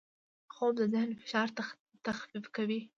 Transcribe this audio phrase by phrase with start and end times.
[0.53, 1.47] خوب د ذهن فشار
[2.05, 2.79] تخفیف کوي